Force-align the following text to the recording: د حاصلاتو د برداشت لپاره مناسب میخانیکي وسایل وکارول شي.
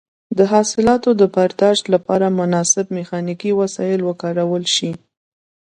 د 0.37 0.39
حاصلاتو 0.51 1.09
د 1.21 1.23
برداشت 1.35 1.83
لپاره 1.93 2.35
مناسب 2.39 2.85
میخانیکي 2.97 3.51
وسایل 3.61 3.99
وکارول 4.03 4.63
شي. 4.75 4.91